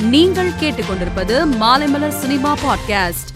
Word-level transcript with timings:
நீங்கள் 0.00 0.48
கேட்டுக்கொண்டிருப்பது 0.48 1.46
Maalaimalar 1.60 2.08
cinema 2.08 2.56
podcast. 2.56 3.28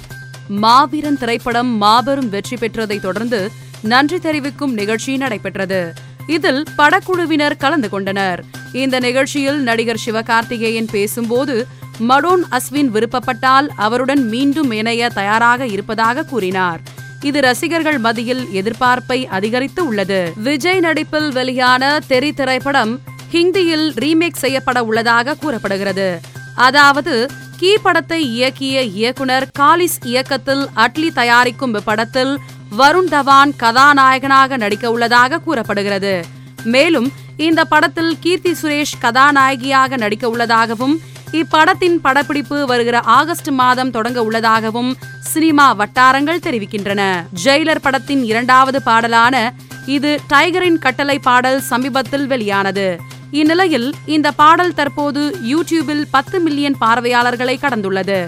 மாவீரன் 0.49 1.19
திரைப்படம் 1.19 1.67
மாபெரும் 1.67 2.29
வெற்றி 2.29 2.57
பெற்றதை 2.57 3.01
தொடர்ந்து 3.01 3.51
நன்றி 3.83 4.19
தெரிவிக்கும் 4.19 4.73
நிகழ்ச்சி 4.73 5.17
நடைபெற்றது. 5.17 5.93
இதில் 6.27 6.65
படக்குழுவினர் 6.77 7.57
கலந்து 7.57 7.89
கொண்டனர். 7.89 8.45
இந்த 8.73 9.01
நிகழ்ச்சியில் 9.01 9.63
நடிகர் 9.63 10.01
சிவகார்த்திகேயன் 10.07 10.89
பேசும்போது 10.91 11.67
மடோன் 12.09 12.43
அஸ்வின் 12.51 12.91
விருப்பப்பட்டால் 12.91 13.69
அவருடன் 13.77 14.29
மீண்டும் 14.29 14.71
இணைய 14.71 15.09
தயாராக 15.09 15.67
இருப்பதாக 15.67 16.23
கூறினார். 16.23 16.81
இது 17.21 17.41
ரசிகர்கள் 17.41 17.99
மத்தியில் 17.99 18.49
எதிர்பார்ப்பை 18.55 19.25
அதிகரித்து 19.25 19.87
உள்ளது. 19.87 20.33
விஜய் 20.37 20.81
நடிப்பில் 20.81 21.33
வெளியான 21.33 21.99
தெரி 22.07 22.33
திரைப்படம் 22.33 23.01
ஹிந்தியில் 23.33 23.91
ரீமேக் 23.95 24.37
செய்யப்பட 24.37 24.85
உள்ளதாக 24.85 25.35
கூறப்படுகிறது. 25.35 26.21
அதாவது 26.55 27.31
கீ 27.57 27.77
படத்தை 27.83 28.21
இயக்கிய 28.41 28.81
இயக்குனர் 28.81 29.47
காலிஸ் 29.59 29.99
இயக்கத்தில் 30.03 30.69
அட்லி 30.77 31.11
தயாரிக்கும் 31.13 31.75
இப்படத்தில் 31.75 32.37
வருண் 32.79 33.11
தவான் 33.11 33.53
கதாநாயகனாக 33.57 34.57
நடிக்க 34.57 34.91
உள்ளதாக 34.91 35.39
கூறப்படுகிறது. 35.39 36.25
மேலும் 36.65 37.13
இந்த 37.37 37.65
படத்தில் 37.65 38.19
கீர்த்தி 38.21 38.53
சுரேஷ் 38.63 38.99
கதாநாயகியாக 39.01 39.97
நடிக்க 39.97 40.29
உள்ளதாகவும் 40.29 41.01
இப்படத்தின் 41.33 42.01
படப்பிடிப்பு 42.01 42.67
வருகிற 42.67 43.01
ஆகஸ்ட் 43.01 43.51
மாதம் 43.51 43.91
தொடங்க 43.91 44.23
உள்ளதாகவும் 44.23 44.97
சினிமா 45.21 45.73
வட்டாரங்கள் 45.73 46.45
தெரிவிக்கின்றன. 46.47 47.25
ஜெயிலர் 47.45 47.83
படத்தின் 47.83 48.25
இரண்டாவது 48.25 48.81
பாடலான 48.85 49.53
இது 49.87 50.21
டைகரின் 50.33 50.79
கட்டளை 50.79 51.19
பாடல் 51.19 51.61
சமீபத்தில் 51.61 52.27
வெளியானது. 52.27 52.99
இந்நிலையில் 53.41 53.95
இந்த 54.07 54.31
பாடல் 54.31 54.75
தற்போது 54.75 55.21
யூடியூபில் 55.51 56.03
பத்து 56.11 56.41
மில்லியன் 56.41 56.77
பார்வையாளர்களை 56.81 57.59
கடந்துள்ளது. 57.63 58.19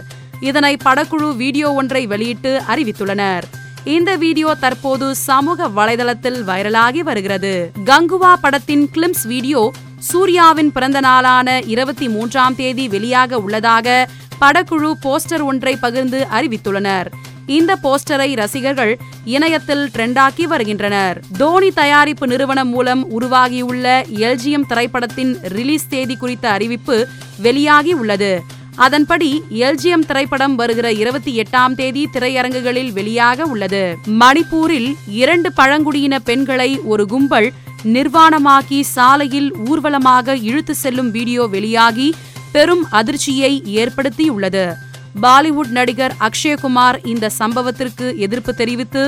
இதனை 0.40 0.77
படக்குழு 0.84 1.36
வீடியோ 1.36 1.72
ஒன்றை 1.72 2.06
வெளியிட்டு 2.06 2.62
அறிவித்துள்ளனர். 2.69 3.44
இந்த 3.84 4.16
வீடியோ 4.16 4.55
தற்போது 4.55 5.14
சமூக 5.14 5.69
வலைதளத்தில் 5.69 6.38
வைரலாகி 6.44 6.98
வருகிறது. 6.98 7.70
கங்குவா 7.84 8.33
படத்தின் 8.41 8.88
கிளிம்ஸ் 8.94 9.27
வீடியோ 9.27 9.72
சூர்யாவின் 9.98 10.72
பிறந்த 10.72 11.00
நாளான 11.00 11.61
இருபத்தி 11.74 12.08
மூன்றாம் 12.08 12.55
தேதி 12.55 12.89
வெளியாக 12.89 13.33
உள்ளதாக 13.33 14.08
படக்குழு 14.41 14.92
போஸ்டர் 15.05 15.44
ஒன்றை 15.44 15.77
பகிர்ந்து 15.77 16.27
அறிவித்துள்ளனர். 16.33 17.11
இந்த 17.47 17.78
போஸ்டரை 17.83 18.34
ரசிகர்கள் 18.34 18.98
இணையத்தில் 19.25 19.91
ட்ரெண்டாக்கி 19.98 20.42
வருகின்றனர். 20.42 21.20
தோனி 21.39 21.70
தயாரிப்பு 21.70 22.27
நிறுவனம் 22.27 22.69
மூலம் 22.69 23.11
உருவாகியுள்ள 23.11 24.06
எல்ஜிஎம் 24.14 24.67
திரைப்படத்தின் 24.69 25.39
ரிலீஸ் 25.41 25.89
தேதி 25.89 26.17
குறித்த 26.17 26.51
அறிவிப்பு 26.51 27.09
வெளியாகி 27.39 27.92
உள்ளது. 27.92 28.42
அதன்படி 28.77 29.42
எல்ஜிஎம் 29.51 30.06
திரைப்படம் 30.06 30.55
வருகிற 30.55 30.92
இருபத்தி 30.92 31.41
எட்டாம் 31.41 31.75
தேதி 31.75 32.09
திரையரங்குகளில் 32.12 32.92
வெளியாக 32.92 33.41
உள்ளது. 33.41 33.97
மணிப்பூரில் 34.06 34.95
இரண்டு 35.08 35.53
பழங்குடியின 35.53 36.19
பெண்களை 36.19 36.81
ஒரு 36.81 37.06
கும்பல் 37.06 37.53
நிர்வாணமாக்கி 37.84 38.81
சாலையில் 38.81 39.56
ஊர்வலமாக 39.56 40.36
இழுத்து 40.36 40.75
செல்லும் 40.75 41.11
வீடியோ 41.11 41.47
வெளியாகி 41.47 42.14
பெரும் 42.53 42.86
அதிர்ச்சியை 42.91 43.62
ஏற்படுத்தியுள்ளது. 43.67 44.75
பாலிவுட் 45.23 45.73
நடிகர் 45.79 46.15
அக்ஷயகுமார் 46.27 46.98
இந்த 47.12 47.31
சம்பவத்திற்கு 47.41 48.07
எதிர்ப்பு 48.17 48.55
தெரிவித்து 48.55 49.03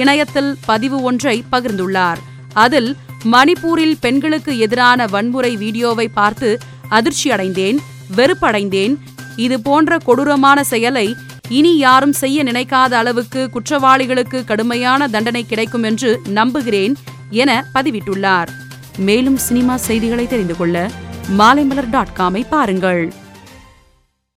இணையத்தில் 0.00 0.56
பதிவு 0.64 1.02
ஒன்றை 1.02 1.44
பகிர்ந்துள்ளார். 1.52 2.20
அதில் 2.64 2.96
மணிப்பூரில் 3.34 3.96
பெண்களுக்கு 4.00 4.58
எதிரான 4.58 5.06
வன்முறை 5.06 5.56
வீடியோவை 5.56 6.08
பார்த்து 6.08 6.58
அதிர்ச்சியடைந்தேன் 6.90 7.78
வெறுப்படைந்தேன். 8.16 8.94
இது 9.36 9.60
போன்ற 9.60 9.98
கொடூரமான 9.98 10.58
செயலை 10.64 11.06
இனி 11.48 11.72
யாரும் 11.78 12.12
செய்ய 12.12 12.42
நினைக்காத 12.42 12.92
அளவுக்கு 13.00 13.50
குற்றவாளிகளுக்கு 13.54 14.44
கடுமையான 14.44 15.08
தண்டனை 15.08 15.46
கிடைக்கும் 15.46 15.82
என்று 15.82 16.20
நம்புகிறேன் 16.38 16.94
என 17.30 17.50
பதிவிட்டுள்ளார். 17.74 18.50
மேலும் 18.98 19.36
சினிமா 19.36 19.76
செய்திகளை 19.76 20.26
தெரிந்து 20.26 20.56
கொள்ள 20.56 20.90
மாலைமலர் 21.38 21.90
டாட் 21.90 22.16
காமை 22.18 22.42
பாருங்கள். 22.48 23.12